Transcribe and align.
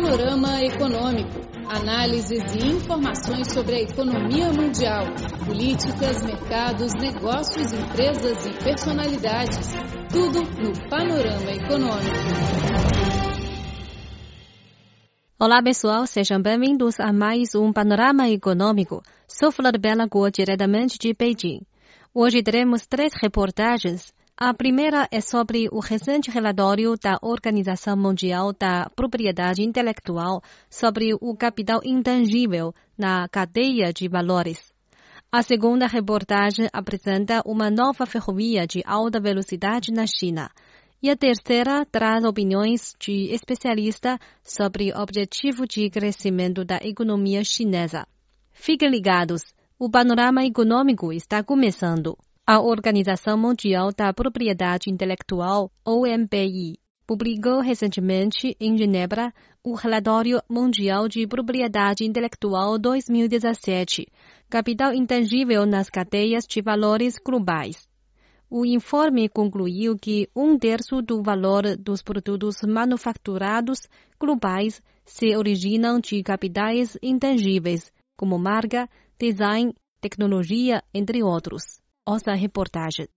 Panorama 0.00 0.62
Econômico. 0.64 1.40
Análises 1.68 2.54
e 2.54 2.68
informações 2.68 3.52
sobre 3.52 3.74
a 3.74 3.80
economia 3.82 4.50
mundial, 4.50 5.04
políticas, 5.44 6.24
mercados, 6.24 6.94
negócios, 6.94 7.70
empresas 7.70 8.46
e 8.46 8.64
personalidades. 8.64 9.68
Tudo 10.10 10.40
no 10.58 10.88
Panorama 10.88 11.50
Econômico. 11.52 12.16
Olá 15.38 15.62
pessoal, 15.62 16.06
sejam 16.06 16.40
bem-vindos 16.40 16.98
a 16.98 17.12
mais 17.12 17.54
um 17.54 17.70
Panorama 17.70 18.26
Econômico. 18.30 19.02
Sou 19.28 19.52
Flor 19.52 19.78
Bela 19.78 20.06
Guo, 20.06 20.30
diretamente 20.30 20.96
de 20.98 21.12
Beijing. 21.12 21.60
Hoje 22.14 22.42
teremos 22.42 22.86
três 22.86 23.12
reportagens. 23.20 24.14
A 24.42 24.54
primeira 24.54 25.06
é 25.10 25.20
sobre 25.20 25.68
o 25.70 25.80
recente 25.80 26.30
relatório 26.30 26.96
da 26.96 27.18
Organização 27.20 27.94
Mundial 27.94 28.54
da 28.58 28.88
Propriedade 28.96 29.62
Intelectual 29.62 30.42
sobre 30.70 31.12
o 31.20 31.36
capital 31.36 31.82
intangível 31.84 32.72
na 32.96 33.28
cadeia 33.28 33.92
de 33.92 34.08
valores. 34.08 34.72
A 35.30 35.42
segunda 35.42 35.86
reportagem 35.86 36.70
apresenta 36.72 37.42
uma 37.44 37.70
nova 37.70 38.06
ferrovia 38.06 38.66
de 38.66 38.82
alta 38.86 39.20
velocidade 39.20 39.92
na 39.92 40.06
China. 40.06 40.48
E 41.02 41.10
a 41.10 41.16
terceira 41.16 41.84
traz 41.84 42.24
opiniões 42.24 42.94
de 42.98 43.34
especialista 43.34 44.18
sobre 44.42 44.90
o 44.90 45.02
objetivo 45.02 45.66
de 45.66 45.90
crescimento 45.90 46.64
da 46.64 46.78
economia 46.82 47.44
chinesa. 47.44 48.06
Fiquem 48.54 48.88
ligados, 48.88 49.42
o 49.78 49.90
panorama 49.90 50.46
econômico 50.46 51.12
está 51.12 51.44
começando. 51.44 52.16
A 52.52 52.60
Organização 52.60 53.38
Mundial 53.38 53.92
da 53.96 54.12
Propriedade 54.12 54.90
Intelectual, 54.90 55.70
OMPI, 55.86 56.80
publicou 57.06 57.60
recentemente 57.60 58.56
em 58.58 58.76
Genebra 58.76 59.32
o 59.62 59.76
Relatório 59.76 60.42
Mundial 60.50 61.06
de 61.06 61.24
Propriedade 61.28 62.04
Intelectual 62.04 62.76
2017, 62.76 64.04
Capital 64.48 64.92
Intangível 64.92 65.64
nas 65.64 65.88
Cadeias 65.88 66.44
de 66.44 66.60
Valores 66.60 67.20
Globais. 67.24 67.88
O 68.50 68.66
informe 68.66 69.28
concluiu 69.28 69.94
que 69.94 70.28
um 70.34 70.58
terço 70.58 71.00
do 71.00 71.22
valor 71.22 71.76
dos 71.76 72.02
produtos 72.02 72.62
manufaturados 72.66 73.88
globais 74.18 74.82
se 75.06 75.36
originam 75.36 76.00
de 76.00 76.20
capitais 76.24 76.98
intangíveis, 77.00 77.92
como 78.16 78.36
marca, 78.40 78.90
design, 79.20 79.72
tecnologia, 80.00 80.82
entre 80.92 81.22
outros 81.22 81.79
ouça 82.06 82.32
a 82.32 82.34
reportagem. 82.34 83.08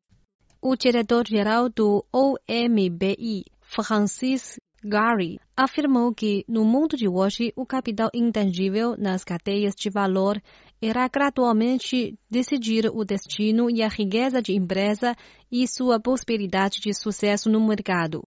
O 0.62 0.76
diretor-geral 0.76 1.70
do 1.70 2.06
OMBI, 2.12 3.45
Francis 3.62 4.59
Gary, 4.84 5.40
afirmou 5.56 6.14
que 6.14 6.44
no 6.48 6.66
mundo 6.66 6.98
de 6.98 7.08
hoje 7.08 7.53
o 7.56 7.66
capital 7.66 8.09
intangível 8.14 8.95
nas 8.98 9.23
cadeias 9.23 9.73
de 9.75 9.90
valor 9.90 10.42
irá 10.81 11.08
gradualmente 11.08 12.17
decidir 12.30 12.90
o 12.94 13.06
destino 13.06 13.70
e 13.70 13.81
a 13.81 13.88
riqueza 13.88 14.42
de 14.42 14.53
empresa 14.53 15.16
e 15.52 15.68
sua 15.68 16.00
possibilidade 16.00 16.80
de 16.81 16.94
sucesso 16.94 17.50
no 17.50 17.66
mercado. 17.66 18.23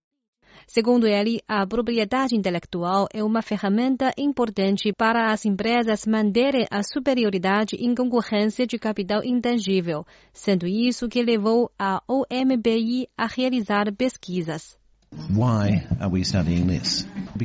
Segundo 0.66 1.06
ele, 1.06 1.40
a 1.46 1.64
propriedade 1.64 2.34
intelectual 2.34 3.06
é 3.14 3.22
uma 3.22 3.40
ferramenta 3.40 4.10
importante 4.18 4.92
para 4.92 5.32
as 5.32 5.44
empresas 5.44 6.04
manterem 6.06 6.66
a 6.70 6.82
superioridade 6.82 7.76
em 7.76 7.94
concorrência 7.94 8.66
de 8.66 8.76
capital 8.76 9.22
intangível, 9.24 10.04
sendo 10.32 10.66
isso 10.66 11.08
que 11.08 11.22
levou 11.22 11.70
a 11.78 12.02
OMBI 12.08 13.08
a 13.16 13.26
realizar 13.26 13.94
pesquisas. 13.94 14.76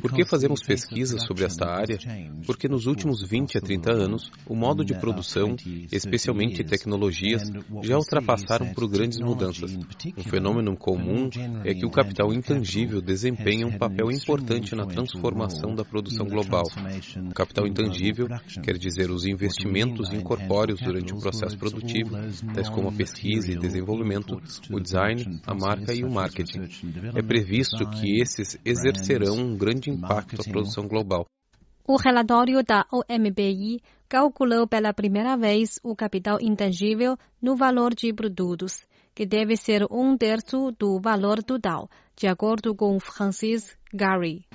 Por 0.02 0.14
que 0.14 0.26
fazemos 0.26 0.62
pesquisas 0.62 1.24
sobre 1.24 1.46
esta 1.46 1.70
área? 1.70 1.98
Porque 2.46 2.68
nos 2.68 2.86
últimos 2.86 3.24
20 3.28 3.58
a 3.58 3.62
30 3.62 3.92
anos, 3.92 4.32
o 4.48 4.56
modo 4.56 4.84
de 4.84 4.94
produção, 4.94 5.56
especialmente 5.92 6.64
tecnologias, 6.64 7.52
já 7.82 7.98
ultrapassaram 7.98 8.74
por 8.74 8.90
grandes 8.90 9.20
mudanças. 9.20 9.74
Um 10.18 10.24
fenômeno 10.24 10.76
comum 10.78 11.30
é 11.64 11.74
que 11.74 11.86
o 11.86 11.90
capital 11.90 12.34
intangível 12.34 13.02
desempenha 13.02 13.66
um 13.66 13.78
papel 13.78 14.12
importante 14.12 14.76
na 14.76 14.86
transformação 14.86 15.74
da 15.74 15.84
produção 15.84 16.26
global. 16.26 16.64
O 17.30 17.34
capital 17.34 17.68
intangível 17.68 18.28
quer 18.64 18.78
dizer 18.78 19.10
os 19.10 19.26
investimentos 19.26 20.12
incorpóreos 20.14 20.80
durante 20.82 21.14
o 21.14 21.20
processo 21.20 21.58
produtivo, 21.58 22.12
tais 22.54 22.70
como 22.70 22.90
a 22.90 22.92
pesquisa 22.92 23.52
e 23.52 23.58
desenvolvimento, 23.58 24.42
o 24.70 24.80
design, 24.80 25.40
a 25.46 25.54
marca 25.54 25.94
e 25.94 26.04
o 26.04 26.12
marketing. 26.12 26.62
É 27.16 27.22
previsto 27.22 27.61
que 27.70 28.20
esses 28.20 28.58
exercerão 28.66 29.36
um 29.36 29.58
grande 29.58 29.90
impacto 29.90 30.42
à 30.42 30.44
produção 30.44 30.88
global. 30.88 31.26
O 31.88 31.98
relatório 31.98 32.64
da 32.64 32.86
OMBI 32.92 33.82
calculou 34.08 34.68
pela 34.68 34.94
primeira 34.94 35.36
vez 35.36 35.80
o 35.84 35.96
capital 35.96 36.38
intangível 36.42 37.18
no 37.42 37.56
valor 37.56 37.94
de 37.96 38.14
produtos, 38.14 38.86
que 39.14 39.26
deve 39.26 39.58
ser 39.58 39.86
um 39.92 40.18
terço 40.18 40.72
do 40.78 41.00
valor 41.00 41.44
total, 41.44 41.90
de 42.16 42.28
acordo 42.28 42.76
com 42.76 43.00
Francis 43.00 43.76
Gary. 43.94 44.46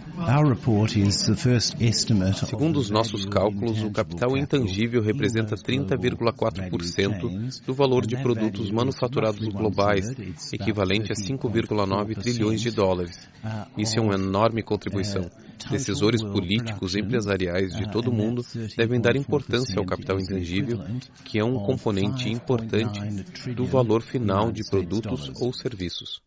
Segundo 2.46 2.78
os 2.78 2.88
nossos 2.88 3.26
cálculos, 3.26 3.82
o 3.82 3.90
capital 3.90 4.34
intangível 4.36 5.02
representa 5.02 5.56
30,4% 5.56 7.66
do 7.66 7.74
valor 7.74 8.06
de 8.06 8.16
produtos 8.16 8.70
manufaturados 8.70 9.46
globais, 9.48 10.14
equivalente 10.52 11.12
a 11.12 11.14
5,9 11.14 12.18
trilhões 12.20 12.62
de 12.62 12.70
dólares. 12.70 13.28
Isso 13.76 13.98
é 13.98 14.02
uma 14.02 14.14
enorme 14.14 14.62
contribuição. 14.62 15.30
Decisores 15.70 16.22
políticos 16.22 16.94
e 16.94 17.00
empresariais 17.00 17.74
de 17.74 17.90
todo 17.90 18.08
o 18.08 18.14
mundo 18.14 18.42
devem 18.76 19.00
dar 19.00 19.16
importância 19.16 19.78
ao 19.78 19.86
capital 19.86 20.18
intangível, 20.18 20.78
que 21.24 21.38
é 21.38 21.44
um 21.44 21.58
componente 21.58 22.30
importante 22.30 23.00
do 23.52 23.66
valor 23.66 24.02
final 24.02 24.50
de 24.50 24.68
produtos 24.68 25.30
ou 25.40 25.52
serviços. 25.52 26.22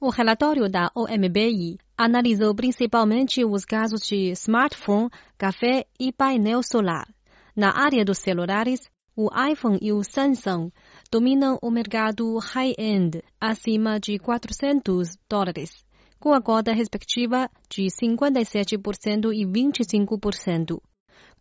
O 0.00 0.10
relatório 0.10 0.68
da 0.68 0.90
OMBI 0.96 1.78
analisou 1.96 2.54
principalmente 2.54 3.44
os 3.44 3.64
casos 3.64 4.00
de 4.02 4.30
smartphone, 4.32 5.08
café 5.36 5.86
e 5.98 6.12
painel 6.12 6.62
solar. 6.62 7.06
Na 7.54 7.70
área 7.76 8.04
dos 8.04 8.18
celulares, 8.18 8.80
o 9.14 9.28
iPhone 9.50 9.78
e 9.82 9.92
o 9.92 10.02
Samsung 10.02 10.70
dominam 11.10 11.58
o 11.60 11.70
mercado 11.70 12.38
high-end, 12.38 13.22
acima 13.38 14.00
de 14.00 14.18
400 14.18 15.18
dólares, 15.28 15.84
com 16.18 16.32
a 16.32 16.40
cota 16.40 16.72
respectiva 16.72 17.50
de 17.68 17.88
57% 17.88 19.32
e 19.34 19.44
25%. 19.44 20.80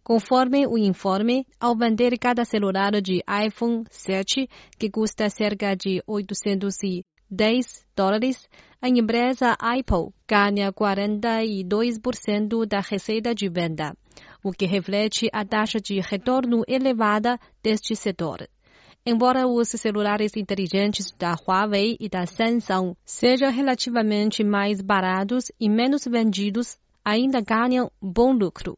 Conforme 0.04 0.68
o 0.68 0.78
informe, 0.78 1.46
ao 1.60 1.78
vender 1.78 2.18
cada 2.20 2.44
celular 2.44 2.92
de 3.02 3.24
iPhone 3.46 3.86
7, 3.90 4.50
que 4.78 4.90
custa 4.90 5.30
cerca 5.30 5.76
de 5.76 6.02
800 6.06 6.76
10 7.30 7.86
dólares, 7.96 8.50
a 8.82 8.90
empresa 8.90 9.56
Apple 9.60 10.12
ganha 10.28 10.74
42% 10.74 12.66
da 12.66 12.80
receita 12.80 13.36
de 13.36 13.48
venda, 13.48 13.96
o 14.44 14.52
que 14.52 14.66
reflete 14.66 15.30
a 15.32 15.46
taxa 15.46 15.80
de 15.80 16.00
retorno 16.00 16.64
elevada 16.68 17.40
deste 17.62 17.96
setor. 17.96 18.50
Embora 19.06 19.46
os 19.46 19.70
celulares 19.70 20.36
inteligentes 20.36 21.12
da 21.12 21.36
Huawei 21.36 21.96
e 22.00 22.10
da 22.10 22.26
Samsung 22.26 22.96
sejam 23.06 23.52
relativamente 23.52 24.44
mais 24.44 24.82
baratos 24.82 25.52
e 25.60 25.70
menos 25.70 26.06
vendidos, 26.06 26.80
ainda 27.06 27.40
ganham 27.40 27.92
bom 28.02 28.34
lucro. 28.34 28.76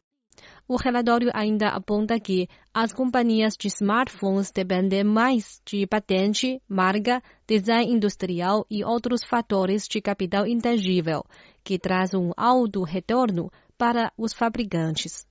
O 0.66 0.76
relatório 0.76 1.30
ainda 1.34 1.68
aponta 1.68 2.18
que 2.18 2.48
as 2.72 2.90
companhias 2.90 3.54
de 3.54 3.68
smartphones 3.68 4.50
dependem 4.50 5.04
mais 5.04 5.60
de 5.62 5.86
patente, 5.86 6.58
marca, 6.66 7.22
design 7.46 7.92
industrial 7.92 8.64
e 8.70 8.82
outros 8.82 9.22
fatores 9.22 9.86
de 9.86 10.00
capital 10.00 10.46
intangível, 10.46 11.22
que 11.62 11.78
traz 11.78 12.14
um 12.14 12.30
alto 12.34 12.82
retorno 12.82 13.50
para 13.76 14.10
os 14.16 14.32
fabricantes. 14.32 15.26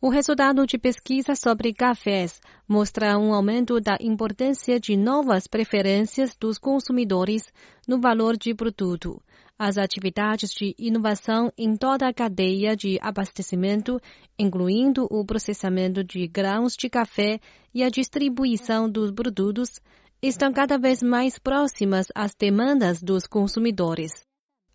O 0.00 0.08
resultado 0.08 0.64
de 0.68 0.78
pesquisa 0.78 1.34
sobre 1.34 1.74
cafés 1.74 2.40
mostra 2.68 3.18
um 3.18 3.34
aumento 3.34 3.80
da 3.80 3.96
importância 4.00 4.78
de 4.78 4.96
novas 4.96 5.48
preferências 5.48 6.36
dos 6.36 6.58
consumidores 6.58 7.52
no 7.88 8.00
valor 8.00 8.36
de 8.36 8.54
produto 8.54 9.20
as 9.58 9.78
atividades 9.78 10.50
de 10.50 10.74
inovação 10.78 11.52
em 11.56 11.76
toda 11.76 12.08
a 12.08 12.12
cadeia 12.12 12.76
de 12.76 12.98
abastecimento, 13.00 14.00
incluindo 14.38 15.06
o 15.10 15.24
processamento 15.24 16.02
de 16.02 16.26
grãos 16.26 16.74
de 16.76 16.88
café 16.90 17.38
e 17.74 17.82
a 17.82 17.88
distribuição 17.88 18.90
dos 18.90 19.10
produtos, 19.12 19.80
estão 20.22 20.52
cada 20.52 20.78
vez 20.78 21.02
mais 21.02 21.38
próximas 21.38 22.06
às 22.14 22.34
demandas 22.34 23.02
dos 23.02 23.26
consumidores. 23.26 24.12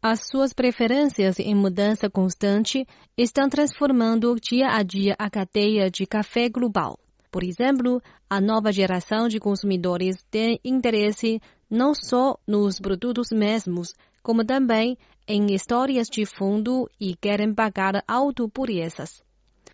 As 0.02 0.28
suas 0.30 0.54
preferências 0.54 1.40
em 1.40 1.56
mudança 1.56 2.10
constante 2.10 2.86
estão 3.18 3.50
transformando 3.50 4.36
dia 4.40 4.68
a 4.70 4.84
dia 4.84 5.16
a 5.18 5.30
cadeia 5.30 5.90
de 5.90 6.06
café 6.06 6.48
global. 6.50 7.00
Por 7.32 7.44
exemplo, 7.44 8.02
a 8.30 8.40
nova 8.40 8.72
geração 8.72 9.28
de 9.28 9.40
consumidores 9.40 10.16
tem 10.30 10.60
interesse 10.64 11.42
não 11.70 11.94
só 11.94 12.38
nos 12.48 12.80
produtos 12.80 13.30
mesmos, 13.32 13.94
como 14.28 14.44
também 14.44 14.98
em 15.26 15.56
histórias 15.56 16.10
de 16.10 16.26
fundo 16.26 16.90
e 17.00 17.16
querem 17.16 17.54
pagar 17.54 18.04
alto 18.06 18.50
por 18.50 18.70
essas. 18.70 19.24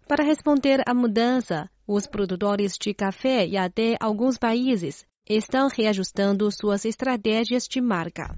Para 0.08 0.24
responder 0.24 0.80
à 0.86 0.94
mudança, 0.94 1.68
os 1.88 2.06
produtores 2.06 2.74
de 2.80 2.94
café 2.94 3.48
e 3.48 3.58
até 3.58 3.98
alguns 4.00 4.38
países 4.38 5.08
estão 5.28 5.70
reajustando 5.76 6.52
suas 6.52 6.86
estratégias 6.86 7.68
de 7.68 7.82
marca. 7.82 8.38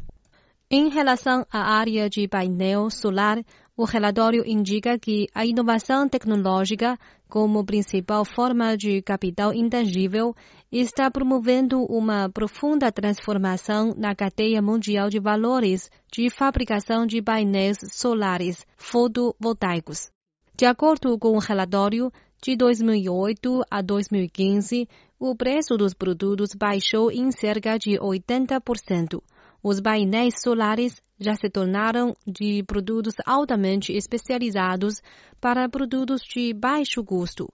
Em 0.72 0.88
relação 0.88 1.46
à 1.52 1.76
área 1.76 2.10
de 2.10 2.30
painel 2.30 2.90
solar, 2.90 3.44
o 3.78 3.84
relatório 3.84 4.44
indica 4.46 4.98
que 4.98 5.28
a 5.36 5.46
inovação 5.46 6.08
tecnológica, 6.08 6.98
como 7.28 7.66
principal 7.66 8.24
forma 8.24 8.78
de 8.78 9.02
capital 9.02 9.54
intangível, 9.54 10.34
está 10.72 11.12
promovendo 11.12 11.84
uma 11.84 12.30
profunda 12.30 12.90
transformação 12.90 13.94
na 13.98 14.16
cadeia 14.16 14.62
mundial 14.62 15.10
de 15.10 15.20
valores 15.20 15.90
de 16.10 16.30
fabricação 16.30 17.06
de 17.06 17.22
painéis 17.22 17.78
solares 17.92 18.66
fotovoltaicos. 18.78 20.10
De 20.56 20.66
acordo 20.66 21.20
com 21.20 21.36
o 21.36 21.40
relatório, 21.40 22.10
de 22.42 22.56
2008 22.56 23.62
a 23.70 23.82
2015, 23.82 24.88
o 25.20 25.36
preço 25.36 25.76
dos 25.76 25.94
produtos 25.94 26.52
baixou 26.58 27.12
em 27.12 27.30
cerca 27.32 27.78
de 27.78 28.00
80%. 28.00 29.22
Os 29.68 29.82
painéis 29.82 30.36
solares 30.44 31.02
já 31.20 31.34
se 31.34 31.50
tornaram 31.50 32.16
de 32.28 32.62
produtos 32.62 33.16
altamente 33.26 33.92
especializados 33.94 35.02
para 35.42 35.68
produtos 35.68 36.22
de 36.22 36.54
baixo 36.54 37.04
custo. 37.04 37.52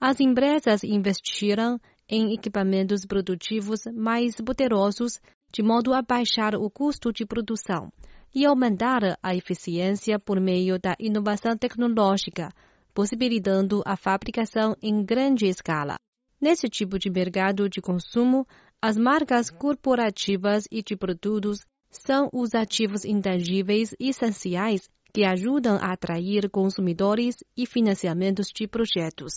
As 0.00 0.18
empresas 0.18 0.82
investiram 0.82 1.78
em 2.08 2.34
equipamentos 2.34 3.06
produtivos 3.06 3.82
mais 3.94 4.34
poderosos, 4.34 5.20
de 5.52 5.62
modo 5.62 5.94
a 5.94 6.02
baixar 6.02 6.56
o 6.56 6.68
custo 6.68 7.12
de 7.12 7.24
produção 7.24 7.92
e 8.34 8.44
aumentar 8.44 9.16
a 9.22 9.32
eficiência 9.36 10.18
por 10.18 10.40
meio 10.40 10.80
da 10.80 10.96
inovação 10.98 11.56
tecnológica, 11.56 12.48
possibilitando 12.92 13.82
a 13.86 13.96
fabricação 13.96 14.74
em 14.82 15.04
grande 15.04 15.46
escala. 15.46 15.94
Nesse 16.42 16.68
tipo 16.68 16.98
de 16.98 17.08
mercado 17.08 17.68
de 17.68 17.80
consumo, 17.80 18.44
as 18.82 18.96
marcas 18.96 19.48
corporativas 19.48 20.64
e 20.72 20.82
de 20.82 20.96
produtos 20.96 21.60
são 21.88 22.28
os 22.32 22.52
ativos 22.52 23.04
intangíveis 23.04 23.94
essenciais 24.00 24.90
que 25.14 25.24
ajudam 25.24 25.76
a 25.76 25.92
atrair 25.92 26.50
consumidores 26.50 27.36
e 27.56 27.64
financiamentos 27.64 28.48
de 28.52 28.66
projetos. 28.66 29.34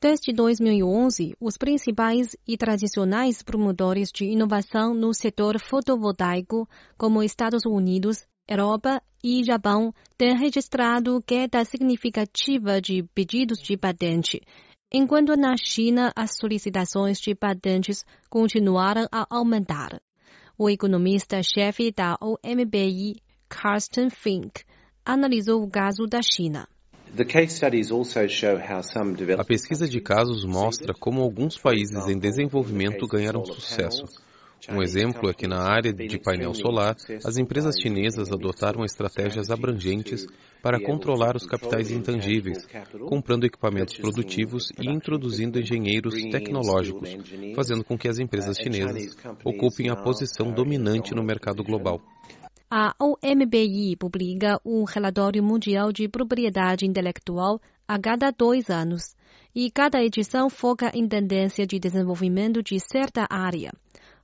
Desde 0.00 0.32
2011, 0.32 1.34
os 1.38 1.58
principais 1.58 2.34
e 2.48 2.56
tradicionais 2.56 3.42
promotores 3.42 4.08
de 4.10 4.24
inovação 4.24 4.94
no 4.94 5.12
setor 5.12 5.60
fotovoltaico, 5.60 6.66
como 6.96 7.22
Estados 7.22 7.66
Unidos, 7.66 8.24
Europa 8.48 9.02
e 9.22 9.44
Japão, 9.44 9.92
têm 10.16 10.34
registrado 10.38 11.22
queda 11.26 11.62
significativa 11.66 12.80
de 12.80 13.02
pedidos 13.14 13.60
de 13.60 13.76
patente, 13.76 14.40
enquanto 14.92 15.36
na 15.36 15.54
China 15.56 16.12
as 16.16 16.36
solicitações 16.36 17.18
de 17.20 17.34
patentes 17.34 18.04
continuaram 18.28 19.06
a 19.12 19.26
aumentar. 19.30 20.00
O 20.58 20.68
economista-chefe 20.68 21.92
da 21.92 22.18
OMBI, 22.20 23.16
Carsten 23.48 24.10
Fink, 24.10 24.62
analisou 25.04 25.62
o 25.62 25.70
caso 25.70 26.06
da 26.06 26.20
China. 26.20 26.68
A 29.38 29.44
pesquisa 29.44 29.88
de 29.88 30.00
casos 30.00 30.44
mostra 30.44 30.94
como 30.94 31.22
alguns 31.22 31.58
países 31.58 32.06
em 32.08 32.18
desenvolvimento 32.18 33.06
ganharam 33.08 33.44
sucesso. 33.44 34.04
Um 34.68 34.82
exemplo 34.82 35.30
é 35.30 35.34
que 35.34 35.46
na 35.46 35.60
área 35.60 35.92
de 35.92 36.18
painel 36.18 36.52
solar, 36.52 36.96
as 37.24 37.38
empresas 37.38 37.76
chinesas 37.80 38.30
adotaram 38.30 38.84
estratégias 38.84 39.50
abrangentes 39.50 40.26
para 40.62 40.80
controlar 40.80 41.36
os 41.36 41.46
capitais 41.46 41.90
intangíveis, 41.90 42.66
comprando 43.08 43.44
equipamentos 43.44 43.96
produtivos 43.96 44.70
e 44.78 44.90
introduzindo 44.90 45.58
engenheiros 45.58 46.14
tecnológicos, 46.30 47.16
fazendo 47.54 47.84
com 47.84 47.96
que 47.96 48.08
as 48.08 48.18
empresas 48.18 48.56
chinesas 48.58 49.16
ocupem 49.44 49.88
a 49.88 49.96
posição 49.96 50.52
dominante 50.52 51.14
no 51.14 51.22
mercado 51.22 51.64
global. 51.64 52.00
A 52.70 52.94
OMBI 53.00 53.96
publica 53.96 54.60
um 54.64 54.84
relatório 54.84 55.42
mundial 55.42 55.90
de 55.90 56.08
propriedade 56.08 56.86
intelectual 56.86 57.60
a 57.88 57.98
cada 57.98 58.30
dois 58.30 58.70
anos, 58.70 59.16
e 59.52 59.70
cada 59.70 60.00
edição 60.00 60.48
foca 60.48 60.92
em 60.94 61.08
tendência 61.08 61.66
de 61.66 61.78
desenvolvimento 61.80 62.62
de 62.62 62.78
certa 62.78 63.26
área. 63.28 63.72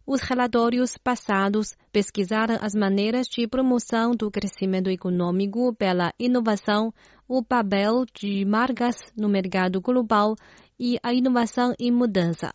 Os 0.07 0.21
relatórios 0.21 0.97
passados 0.97 1.77
pesquisaram 1.91 2.59
as 2.61 2.75
maneiras 2.75 3.27
de 3.27 3.49
promoção 3.49 4.13
do 4.13 4.31
crescimento 4.31 4.89
econômico 4.89 5.75
pela 5.75 6.13
inovação, 6.17 6.95
o 7.27 7.43
papel 7.43 8.05
de 8.15 8.45
marcas 8.45 8.95
no 9.17 9.29
mercado 9.29 9.81
global 9.81 10.37
e 10.79 10.97
a 11.03 11.13
inovação 11.13 11.75
em 11.77 11.91
mudança. 11.91 12.53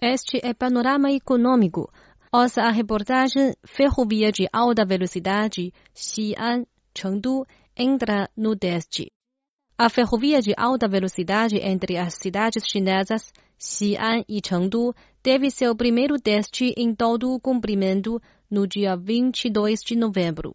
Este 0.00 0.38
é 0.40 0.54
Panorama 0.54 1.10
Econômico. 1.10 1.90
Ouça 2.32 2.62
a 2.62 2.70
reportagem 2.70 3.54
Ferrovia 3.66 4.30
de 4.30 4.46
Alta 4.52 4.84
Velocidade 4.86 5.72
Xi'an-Chengdu 5.92 7.44
entra 7.76 8.30
no 8.36 8.54
teste. 8.54 9.10
A 9.76 9.88
ferrovia 9.88 10.40
de 10.40 10.52
alta 10.56 10.88
velocidade 10.88 11.56
entre 11.56 11.96
as 11.96 12.14
cidades 12.14 12.64
chinesas 12.66 13.32
Xi'an 13.58 14.24
e 14.28 14.40
Chengdu 14.46 14.94
teve 15.22 15.50
seu 15.50 15.74
primeiro 15.74 16.16
teste 16.20 16.72
em 16.76 16.94
todo 16.94 17.34
o 17.34 17.40
comprimento 17.40 18.22
no 18.48 18.66
dia 18.66 18.96
22 18.96 19.80
de 19.80 19.96
novembro. 19.96 20.54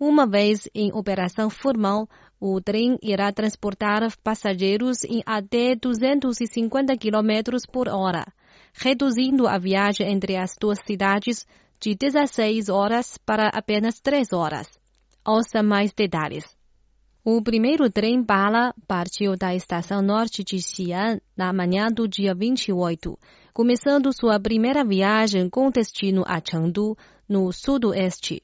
Uma 0.00 0.26
vez 0.26 0.68
em 0.74 0.90
operação 0.92 1.50
formal, 1.50 2.08
o 2.40 2.60
trem 2.60 2.98
irá 3.02 3.32
transportar 3.32 4.00
passageiros 4.22 5.04
em 5.04 5.22
até 5.26 5.74
250 5.74 6.96
km 6.96 7.58
por 7.70 7.88
hora, 7.88 8.24
reduzindo 8.72 9.46
a 9.46 9.58
viagem 9.58 10.10
entre 10.10 10.36
as 10.36 10.54
duas 10.58 10.78
cidades 10.86 11.46
de 11.80 11.94
16 11.94 12.68
horas 12.68 13.18
para 13.18 13.48
apenas 13.48 14.00
3 14.00 14.32
horas. 14.32 14.68
Ouça 15.26 15.62
mais 15.62 15.92
detalhes. 15.92 16.57
O 17.30 17.42
primeiro 17.42 17.90
trem-bala 17.90 18.74
partiu 18.86 19.36
da 19.36 19.54
estação 19.54 20.00
norte 20.00 20.42
de 20.42 20.62
Xi'an 20.62 21.20
na 21.36 21.52
manhã 21.52 21.88
do 21.88 22.08
dia 22.08 22.34
28, 22.34 23.18
começando 23.52 24.14
sua 24.14 24.40
primeira 24.40 24.82
viagem 24.82 25.50
com 25.50 25.70
destino 25.70 26.24
a 26.26 26.40
Chengdu, 26.42 26.96
no 27.28 27.52
sudoeste. 27.52 28.42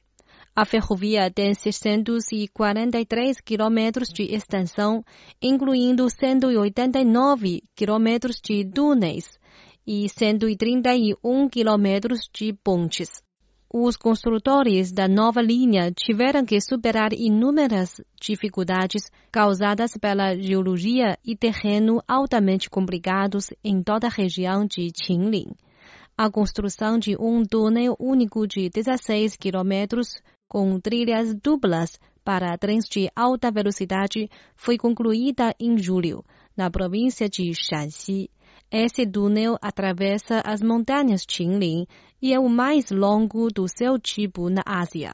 A 0.54 0.66
ferrovia 0.66 1.30
tem 1.30 1.54
643 1.54 3.40
quilômetros 3.40 4.10
de 4.10 4.24
extensão, 4.24 5.02
incluindo 5.40 6.06
189 6.10 7.62
quilômetros 7.74 8.36
de 8.38 8.66
túneis 8.66 9.38
e 9.86 10.06
131 10.10 11.48
quilômetros 11.48 12.28
de 12.30 12.52
pontes 12.52 13.23
os 13.76 13.96
construtores 13.96 14.92
da 14.92 15.08
nova 15.08 15.42
linha 15.42 15.90
tiveram 15.90 16.44
que 16.44 16.60
superar 16.60 17.12
inúmeras 17.12 18.00
dificuldades 18.20 19.10
causadas 19.32 19.96
pela 20.00 20.36
geologia 20.36 21.18
e 21.24 21.34
terreno 21.36 22.00
altamente 22.06 22.70
complicados 22.70 23.48
em 23.64 23.82
toda 23.82 24.06
a 24.06 24.10
região 24.10 24.64
de 24.64 24.92
Qinling. 24.92 25.56
A 26.16 26.30
construção 26.30 27.00
de 27.00 27.16
um 27.18 27.42
túnel 27.42 27.96
único 27.98 28.46
de 28.46 28.70
16 28.70 29.34
quilômetros 29.34 30.22
com 30.46 30.78
trilhas 30.78 31.34
duplas 31.34 31.98
para 32.24 32.56
trens 32.56 32.84
de 32.88 33.10
alta 33.16 33.50
velocidade 33.50 34.30
foi 34.54 34.78
concluída 34.78 35.52
em 35.58 35.76
julho, 35.76 36.24
na 36.56 36.70
província 36.70 37.28
de 37.28 37.52
Shanxi. 37.52 38.30
Esse 38.70 39.04
túnel 39.04 39.56
atravessa 39.60 40.40
as 40.44 40.62
montanhas 40.62 41.24
Qinling 41.26 41.86
e 42.24 42.32
é 42.32 42.40
o 42.40 42.48
mais 42.48 42.90
longo 42.90 43.50
do 43.52 43.68
seu 43.68 43.98
tipo 43.98 44.48
na 44.48 44.62
Ásia. 44.64 45.12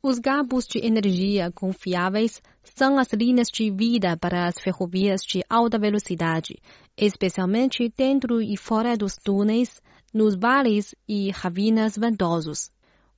Os 0.00 0.20
cabos 0.20 0.68
de 0.68 0.78
energia 0.78 1.50
confiáveis 1.50 2.40
são 2.62 2.96
as 2.96 3.12
linhas 3.12 3.48
de 3.48 3.72
vida 3.72 4.16
para 4.16 4.46
as 4.46 4.56
ferrovias 4.60 5.22
de 5.22 5.42
alta 5.50 5.80
velocidade, 5.80 6.54
especialmente 6.96 7.92
dentro 7.96 8.40
e 8.40 8.56
fora 8.56 8.96
dos 8.96 9.16
túneis, 9.16 9.82
nos 10.14 10.36
vales 10.36 10.94
e 11.08 11.32
ravinas 11.32 11.98
ventosos. 11.98 12.70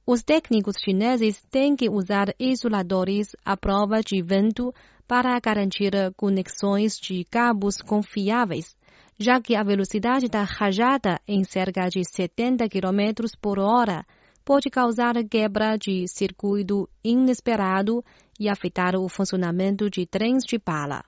Os 0.06 0.22
técnicos 0.22 0.76
chineses 0.82 1.42
têm 1.50 1.76
que 1.76 1.90
usar 1.90 2.34
isoladores 2.38 3.36
à 3.44 3.54
prova 3.54 4.00
de 4.00 4.22
vento 4.22 4.72
para 5.06 5.38
garantir 5.38 5.92
conexões 6.16 6.98
de 6.98 7.22
cabos 7.24 7.82
confiáveis 7.82 8.74
já 9.20 9.38
que 9.38 9.54
a 9.54 9.62
velocidade 9.62 10.28
da 10.28 10.42
rajada 10.42 11.20
em 11.28 11.44
cerca 11.44 11.88
de 11.90 12.02
70 12.02 12.66
km 12.70 13.28
por 13.38 13.58
hora 13.58 14.06
pode 14.42 14.70
causar 14.70 15.14
quebra 15.28 15.76
de 15.76 16.08
circuito 16.08 16.88
inesperado 17.04 18.02
e 18.40 18.48
afetar 18.48 18.96
o 18.96 19.06
funcionamento 19.10 19.90
de 19.90 20.06
trens 20.06 20.44
de 20.44 20.58
bala. 20.58 21.04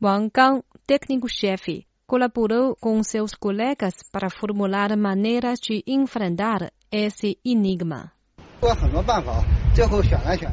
Wang 0.00 0.30
Gang, 0.32 0.62
técnico-chefe, 0.86 1.84
colaborou 2.06 2.76
com 2.76 3.02
seus 3.02 3.32
colegas 3.34 3.94
para 4.12 4.30
formular 4.30 4.96
maneiras 4.96 5.58
de 5.58 5.82
enfrentar 5.88 6.70
esse 6.92 7.36
enigma. 7.44 8.12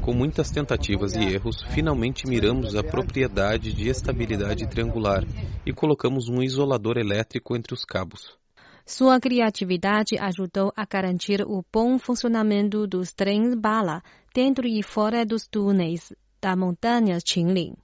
Com 0.01 0.13
muitas 0.13 0.51
tentativas 0.51 1.13
e 1.13 1.23
erros, 1.23 1.63
finalmente 1.69 2.27
miramos 2.27 2.75
a 2.75 2.83
propriedade 2.83 3.73
de 3.73 3.87
estabilidade 3.87 4.67
triangular 4.67 5.23
e 5.65 5.71
colocamos 5.71 6.27
um 6.27 6.43
isolador 6.43 6.97
elétrico 6.97 7.55
entre 7.55 7.73
os 7.73 7.85
cabos. 7.85 8.37
Sua 8.85 9.21
criatividade 9.21 10.17
ajudou 10.19 10.73
a 10.75 10.85
garantir 10.85 11.41
o 11.41 11.63
bom 11.71 11.97
funcionamento 11.97 12.85
dos 12.85 13.13
trens 13.13 13.55
bala 13.55 14.03
dentro 14.33 14.67
e 14.67 14.83
fora 14.83 15.25
dos 15.25 15.47
túneis 15.47 16.11
da 16.41 16.53
montanha 16.53 17.17
Qinling. 17.21 17.75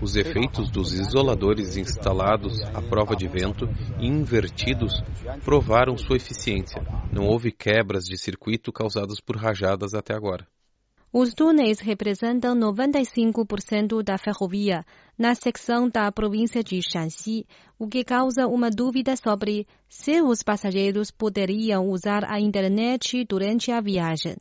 Os 0.00 0.16
efeitos 0.16 0.70
dos 0.70 0.92
isoladores 0.92 1.76
instalados 1.76 2.62
à 2.74 2.80
prova 2.82 3.16
de 3.16 3.26
vento 3.26 3.68
e 3.98 4.06
invertidos 4.06 5.02
provaram 5.44 5.96
sua 5.98 6.16
eficiência. 6.16 6.82
Não 7.12 7.26
houve 7.26 7.50
quebras 7.50 8.04
de 8.04 8.16
circuito 8.16 8.72
causadas 8.72 9.20
por 9.20 9.36
rajadas 9.36 9.94
até 9.94 10.14
agora. 10.14 10.46
Os 11.12 11.32
túneis 11.32 11.80
representam 11.80 12.54
95% 12.54 14.02
da 14.02 14.18
ferrovia 14.18 14.84
na 15.16 15.34
secção 15.34 15.88
da 15.88 16.12
província 16.12 16.62
de 16.62 16.80
Shanxi, 16.82 17.46
o 17.78 17.88
que 17.88 18.04
causa 18.04 18.46
uma 18.46 18.70
dúvida 18.70 19.16
sobre 19.16 19.66
se 19.88 20.20
os 20.20 20.42
passageiros 20.42 21.10
poderiam 21.10 21.88
usar 21.88 22.24
a 22.30 22.38
internet 22.38 23.24
durante 23.24 23.72
a 23.72 23.80
viagem. 23.80 24.36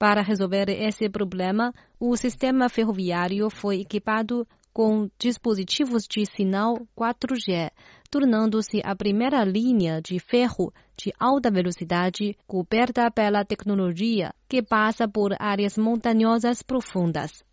Para 0.00 0.22
resolver 0.22 0.70
esse 0.70 1.10
problema, 1.10 1.74
o 2.00 2.16
sistema 2.16 2.70
ferroviário 2.70 3.50
foi 3.50 3.82
equipado 3.82 4.48
com 4.72 5.10
dispositivos 5.18 6.04
de 6.08 6.24
sinal 6.24 6.78
4G, 6.98 7.70
tornando-se 8.10 8.80
a 8.82 8.96
primeira 8.96 9.44
linha 9.44 10.00
de 10.00 10.18
ferro 10.18 10.72
de 10.96 11.12
alta 11.20 11.50
velocidade 11.50 12.34
coberta 12.46 13.10
pela 13.10 13.44
tecnologia 13.44 14.32
que 14.48 14.62
passa 14.62 15.06
por 15.06 15.36
áreas 15.38 15.76
montanhosas 15.76 16.62
profundas. 16.62 17.44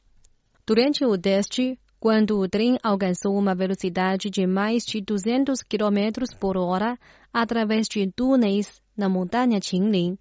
Durante 0.65 1.03
o 1.03 1.17
teste, 1.17 1.77
quando 1.99 2.39
o 2.39 2.47
trem 2.47 2.77
alcançou 2.81 3.37
uma 3.37 3.53
velocidade 3.53 4.29
de 4.29 4.47
mais 4.47 4.85
de 4.85 5.01
200 5.01 5.63
km 5.63 6.23
por 6.39 6.55
hora 6.55 6.97
através 7.33 7.89
de 7.89 8.09
túneis 8.09 8.81
na 8.95 9.09
montanha 9.09 9.59
Qinling, 9.59 10.17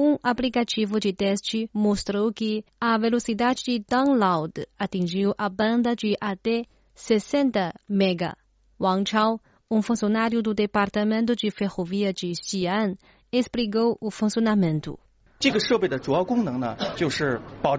um 0.00 0.18
aplicativo 0.22 0.98
de 0.98 1.12
teste 1.12 1.68
mostrou 1.74 2.32
que 2.32 2.64
a 2.80 2.96
velocidade 2.96 3.62
de 3.64 3.84
download 3.86 4.66
atingiu 4.78 5.34
a 5.36 5.46
banda 5.46 5.94
de 5.94 6.16
até 6.18 6.64
60 6.94 7.74
MB. 7.86 8.32
Wang 8.80 9.08
Chao, 9.08 9.38
um 9.70 9.82
funcionário 9.82 10.42
do 10.42 10.54
Departamento 10.54 11.36
de 11.36 11.50
Ferrovia 11.50 12.14
de 12.14 12.32
Xi'an, 12.34 12.96
explicou 13.30 13.98
o 14.00 14.10
funcionamento. 14.10 14.98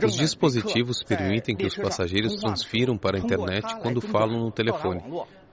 Os 0.03 0.15
dispositivos 0.15 1.03
permitem 1.03 1.55
que 1.55 1.65
os 1.65 1.75
passageiros 1.75 2.35
transfiram 2.35 2.97
para 2.97 3.17
a 3.17 3.19
internet 3.19 3.65
quando 3.81 3.99
falam 3.99 4.39
no 4.39 4.51
telefone. 4.51 5.01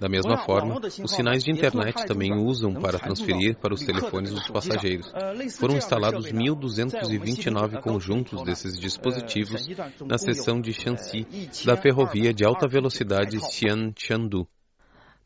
Da 0.00 0.08
mesma 0.08 0.38
forma, 0.38 0.80
os 1.02 1.10
sinais 1.10 1.42
de 1.42 1.50
internet 1.50 2.06
também 2.06 2.32
usam 2.32 2.72
para 2.74 2.98
transferir 2.98 3.56
para 3.56 3.74
os 3.74 3.82
telefones 3.82 4.30
dos 4.30 4.48
passageiros. 4.48 5.12
Foram 5.58 5.76
instalados 5.76 6.26
1.229 6.26 7.80
conjuntos 7.80 8.42
desses 8.44 8.78
dispositivos 8.78 9.66
na 10.06 10.16
seção 10.16 10.60
de 10.60 10.72
Shanxi 10.72 11.26
da 11.64 11.76
ferrovia 11.76 12.32
de 12.32 12.44
alta 12.44 12.68
velocidade 12.68 13.38
Xi'an-Chengdu. 13.40 14.46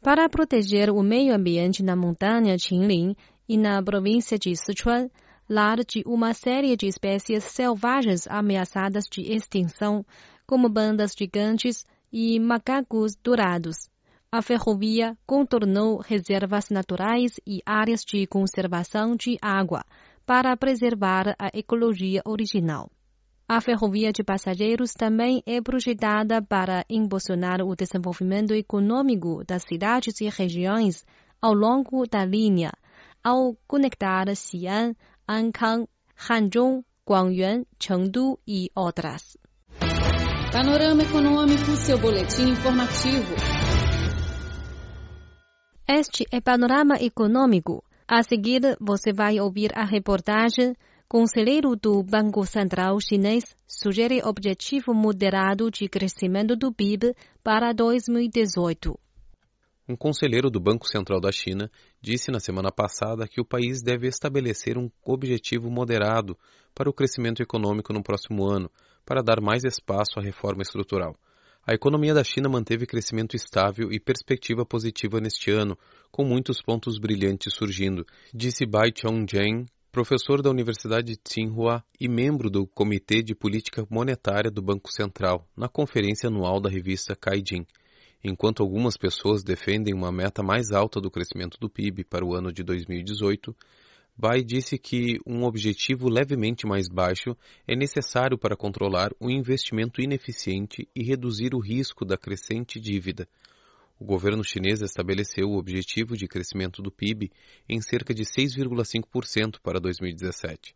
Para 0.00 0.28
proteger 0.28 0.90
o 0.90 1.02
meio 1.02 1.34
ambiente 1.34 1.82
na 1.82 1.94
montanha 1.94 2.56
Qinling 2.56 3.14
e 3.48 3.58
na 3.58 3.80
província 3.82 4.38
de 4.38 4.56
Sichuan, 4.56 5.08
lar 5.48 5.84
de 5.84 6.02
uma 6.06 6.32
série 6.32 6.76
de 6.76 6.86
espécies 6.86 7.44
selvagens 7.44 8.26
ameaçadas 8.26 9.04
de 9.10 9.20
extinção, 9.32 10.04
como 10.46 10.68
bandas 10.68 11.12
gigantes 11.16 11.84
e 12.10 12.40
macacos 12.40 13.14
dourados. 13.22 13.91
A 14.34 14.40
ferrovia 14.40 15.14
contornou 15.26 15.98
reservas 15.98 16.70
naturais 16.70 17.32
e 17.46 17.60
áreas 17.66 18.00
de 18.02 18.26
conservação 18.26 19.14
de 19.14 19.36
água 19.42 19.84
para 20.24 20.56
preservar 20.56 21.36
a 21.38 21.50
ecologia 21.52 22.22
original. 22.24 22.90
A 23.46 23.60
ferrovia 23.60 24.10
de 24.10 24.24
passageiros 24.24 24.94
também 24.94 25.42
é 25.44 25.60
projetada 25.60 26.40
para 26.40 26.82
impulsionar 26.88 27.60
o 27.60 27.76
desenvolvimento 27.76 28.54
econômico 28.54 29.44
das 29.46 29.64
cidades 29.64 30.18
e 30.22 30.30
regiões 30.30 31.04
ao 31.38 31.52
longo 31.52 32.06
da 32.06 32.24
linha, 32.24 32.72
ao 33.22 33.54
conectar 33.66 34.34
Xi'an 34.34 34.94
Ankang, 35.28 35.86
Hanzhong, 36.16 36.82
Guangyuan, 37.06 37.66
Chengdu 37.78 38.38
e 38.48 38.70
outras. 38.74 39.36
Panorama 40.50 41.02
Econômico, 41.02 41.76
seu 41.76 41.98
boletim 41.98 42.48
informativo. 42.52 43.51
Este 45.94 46.24
é 46.32 46.40
Panorama 46.40 46.94
Econômico. 46.94 47.84
A 48.08 48.22
seguir, 48.22 48.62
você 48.80 49.12
vai 49.12 49.38
ouvir 49.38 49.72
a 49.74 49.84
reportagem 49.84 50.74
Conselheiro 51.06 51.76
do 51.76 52.02
Banco 52.02 52.46
Central 52.46 52.98
Chinês 52.98 53.54
sugere 53.68 54.22
objetivo 54.24 54.94
moderado 54.94 55.70
de 55.70 55.86
crescimento 55.90 56.56
do 56.56 56.72
PIB 56.72 57.14
para 57.44 57.74
2018. 57.74 58.98
Um 59.86 59.94
conselheiro 59.94 60.48
do 60.48 60.58
Banco 60.58 60.88
Central 60.88 61.20
da 61.20 61.30
China 61.30 61.70
disse 62.00 62.30
na 62.30 62.40
semana 62.40 62.72
passada 62.72 63.28
que 63.28 63.42
o 63.42 63.44
país 63.44 63.82
deve 63.82 64.08
estabelecer 64.08 64.78
um 64.78 64.90
objetivo 65.04 65.70
moderado 65.70 66.38
para 66.74 66.88
o 66.88 66.94
crescimento 66.94 67.42
econômico 67.42 67.92
no 67.92 68.02
próximo 68.02 68.46
ano, 68.46 68.70
para 69.04 69.22
dar 69.22 69.42
mais 69.42 69.62
espaço 69.62 70.18
à 70.18 70.22
reforma 70.22 70.62
estrutural. 70.62 71.14
A 71.64 71.74
economia 71.74 72.12
da 72.12 72.24
China 72.24 72.48
manteve 72.48 72.86
crescimento 72.86 73.36
estável 73.36 73.92
e 73.92 74.00
perspectiva 74.00 74.66
positiva 74.66 75.20
neste 75.20 75.48
ano, 75.52 75.78
com 76.10 76.24
muitos 76.24 76.60
pontos 76.60 76.98
brilhantes 76.98 77.54
surgindo, 77.54 78.04
disse 78.34 78.66
Bai 78.66 78.90
Chongzhen, 78.92 79.66
professor 79.92 80.42
da 80.42 80.50
Universidade 80.50 81.12
de 81.12 81.16
Tsinghua 81.16 81.84
e 82.00 82.08
membro 82.08 82.50
do 82.50 82.66
Comitê 82.66 83.22
de 83.22 83.32
Política 83.32 83.86
Monetária 83.88 84.50
do 84.50 84.60
Banco 84.60 84.92
Central, 84.92 85.46
na 85.56 85.68
conferência 85.68 86.28
anual 86.28 86.60
da 86.60 86.68
revista 86.68 87.14
Caijin. 87.14 87.64
Enquanto 88.24 88.60
algumas 88.60 88.96
pessoas 88.96 89.44
defendem 89.44 89.94
uma 89.94 90.10
meta 90.10 90.42
mais 90.42 90.72
alta 90.72 91.00
do 91.00 91.12
crescimento 91.12 91.58
do 91.60 91.70
PIB 91.70 92.02
para 92.02 92.24
o 92.24 92.34
ano 92.34 92.52
de 92.52 92.64
2018, 92.64 93.54
Bai 94.16 94.42
disse 94.42 94.78
que 94.78 95.18
um 95.26 95.44
objetivo 95.44 96.08
levemente 96.08 96.66
mais 96.66 96.88
baixo 96.88 97.36
é 97.66 97.74
necessário 97.74 98.38
para 98.38 98.56
controlar 98.56 99.10
o 99.18 99.30
investimento 99.30 100.00
ineficiente 100.00 100.88
e 100.94 101.02
reduzir 101.02 101.54
o 101.54 101.60
risco 101.60 102.04
da 102.04 102.16
crescente 102.16 102.78
dívida. 102.78 103.26
O 103.98 104.04
governo 104.04 104.44
chinês 104.44 104.80
estabeleceu 104.82 105.48
o 105.48 105.58
objetivo 105.58 106.16
de 106.16 106.26
crescimento 106.26 106.82
do 106.82 106.90
PIB 106.90 107.30
em 107.68 107.80
cerca 107.80 108.12
de 108.12 108.24
6,5% 108.24 109.58
para 109.62 109.80
2017 109.80 110.74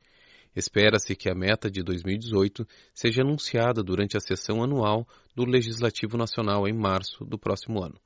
Espera-se 0.57 1.14
que 1.14 1.28
a 1.28 1.35
meta 1.35 1.71
de 1.71 1.83
2018 1.83 2.66
seja 2.95 3.21
anunciada 3.21 3.83
durante 3.83 4.16
a 4.16 4.21
sessão 4.21 4.64
anual 4.64 5.07
do 5.35 5.45
Legislativo 5.45 6.16
Nacional 6.16 6.66
em 6.66 6.73
março 6.73 7.26
do 7.26 7.38
próximo 7.38 7.85
ano. 7.85 8.00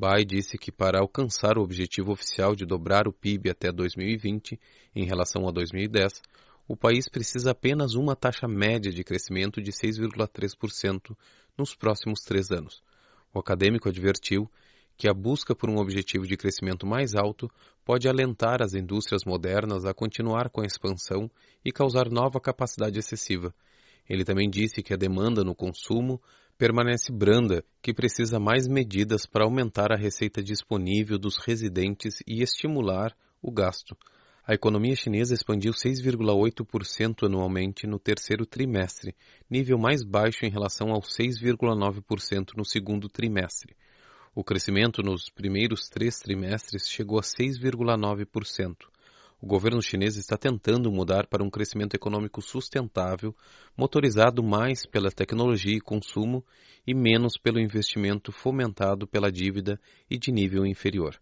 Bai 0.00 0.24
disse 0.24 0.56
que 0.56 0.72
para 0.72 0.98
alcançar 0.98 1.58
o 1.58 1.62
objetivo 1.62 2.10
oficial 2.10 2.56
de 2.56 2.64
dobrar 2.64 3.06
o 3.06 3.12
PIB 3.12 3.50
até 3.50 3.70
2020 3.70 4.58
em 4.96 5.04
relação 5.04 5.46
a 5.46 5.50
2010, 5.50 6.22
o 6.66 6.74
país 6.74 7.06
precisa 7.06 7.50
apenas 7.50 7.92
uma 7.94 8.16
taxa 8.16 8.48
média 8.48 8.90
de 8.90 9.04
crescimento 9.04 9.60
de 9.60 9.70
6,3% 9.70 11.14
nos 11.54 11.74
próximos 11.74 12.20
três 12.20 12.50
anos. 12.50 12.82
O 13.34 13.40
acadêmico 13.40 13.90
advertiu 13.90 14.50
que 14.96 15.06
a 15.06 15.12
busca 15.12 15.54
por 15.54 15.68
um 15.68 15.76
objetivo 15.76 16.26
de 16.26 16.34
crescimento 16.34 16.86
mais 16.86 17.14
alto 17.14 17.50
pode 17.84 18.08
alentar 18.08 18.62
as 18.62 18.72
indústrias 18.72 19.22
modernas 19.26 19.84
a 19.84 19.92
continuar 19.92 20.48
com 20.48 20.62
a 20.62 20.66
expansão 20.66 21.30
e 21.62 21.70
causar 21.70 22.08
nova 22.08 22.40
capacidade 22.40 22.98
excessiva. 22.98 23.54
Ele 24.08 24.24
também 24.24 24.48
disse 24.48 24.82
que 24.82 24.94
a 24.94 24.96
demanda 24.96 25.44
no 25.44 25.54
consumo 25.54 26.18
permanece 26.60 27.10
branda, 27.10 27.64
que 27.80 27.94
precisa 27.94 28.38
mais 28.38 28.68
medidas 28.68 29.24
para 29.24 29.44
aumentar 29.44 29.90
a 29.90 29.96
receita 29.96 30.42
disponível 30.42 31.18
dos 31.18 31.38
residentes 31.38 32.22
e 32.26 32.42
estimular 32.42 33.16
o 33.40 33.50
gasto. 33.50 33.96
A 34.46 34.52
economia 34.52 34.94
chinesa 34.94 35.32
expandiu 35.32 35.72
6,8% 35.72 37.24
anualmente 37.24 37.86
no 37.86 37.98
terceiro 37.98 38.44
trimestre, 38.44 39.16
nível 39.50 39.78
mais 39.78 40.04
baixo 40.04 40.44
em 40.44 40.50
relação 40.50 40.90
aos 40.90 41.06
6,9% 41.16 42.50
no 42.54 42.64
segundo 42.66 43.08
trimestre. 43.08 43.74
O 44.34 44.44
crescimento 44.44 45.02
nos 45.02 45.30
primeiros 45.30 45.88
três 45.88 46.18
trimestres 46.18 46.90
chegou 46.90 47.18
a 47.18 47.22
6,9%. 47.22 48.76
O 49.42 49.46
governo 49.46 49.80
chinês 49.80 50.16
está 50.16 50.36
tentando 50.36 50.92
mudar 50.92 51.26
para 51.26 51.42
um 51.42 51.48
crescimento 51.48 51.94
econômico 51.94 52.42
sustentável, 52.42 53.34
motorizado 53.76 54.42
mais 54.42 54.84
pela 54.84 55.10
tecnologia 55.10 55.76
e 55.76 55.80
consumo 55.80 56.44
e 56.86 56.94
menos 56.94 57.38
pelo 57.38 57.58
investimento 57.58 58.32
fomentado 58.32 59.06
pela 59.06 59.32
dívida 59.32 59.80
e 60.10 60.18
de 60.18 60.30
nível 60.30 60.66
inferior. 60.66 61.18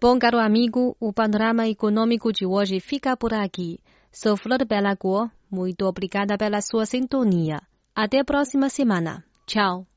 Bom, 0.00 0.18
caro 0.18 0.38
amigo, 0.38 0.96
o 1.00 1.12
panorama 1.12 1.68
econômico 1.68 2.32
de 2.32 2.46
hoje 2.46 2.78
fica 2.78 3.16
por 3.16 3.34
aqui. 3.34 3.80
Sou 4.12 4.36
Flor 4.36 4.64
Bela 4.64 4.94
Guo. 4.94 5.30
Muito 5.50 5.84
obrigada 5.84 6.38
pela 6.38 6.60
sua 6.60 6.86
sintonia. 6.86 7.60
Até 7.94 8.20
a 8.20 8.24
próxima 8.24 8.68
semana. 8.68 9.24
Tchau. 9.44 9.89